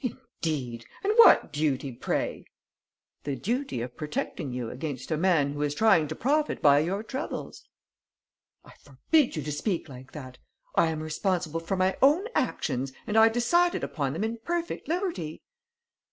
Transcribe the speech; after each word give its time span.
"Indeed! 0.00 0.86
And 1.02 1.12
what 1.16 1.52
duty, 1.52 1.90
pray?" 1.90 2.44
"The 3.24 3.34
duty 3.34 3.80
of 3.80 3.96
protecting 3.96 4.52
you 4.52 4.70
against 4.70 5.10
a 5.10 5.16
man 5.16 5.52
who 5.54 5.62
is 5.62 5.74
trying 5.74 6.06
to 6.06 6.14
profit 6.14 6.62
by 6.62 6.78
your 6.78 7.02
troubles." 7.02 7.66
"I 8.64 8.74
forbid 8.84 9.34
you 9.34 9.42
to 9.42 9.50
speak 9.50 9.88
like 9.88 10.12
that. 10.12 10.38
I 10.76 10.86
am 10.86 11.02
responsible 11.02 11.58
for 11.58 11.76
my 11.76 11.96
own 12.00 12.28
actions, 12.36 12.92
and 13.08 13.16
I 13.16 13.28
decided 13.28 13.82
upon 13.82 14.12
them 14.12 14.22
in 14.22 14.38
perfect 14.44 14.86
liberty." 14.86 15.42